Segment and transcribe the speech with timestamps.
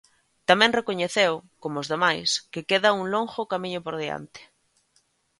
[0.49, 4.39] Tamén recoñeceu, como os demais, que queda un longo camiño por diante.